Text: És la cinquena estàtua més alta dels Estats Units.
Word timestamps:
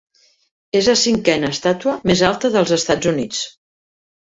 És 0.79 0.89
la 0.93 0.95
cinquena 1.01 1.53
estàtua 1.57 1.95
més 2.13 2.27
alta 2.33 2.55
dels 2.59 2.77
Estats 2.83 3.15
Units. 3.17 3.49